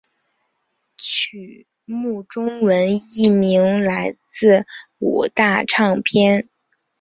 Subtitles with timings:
[0.97, 4.65] 曲目中文译名来自
[4.97, 6.49] 五大唱片。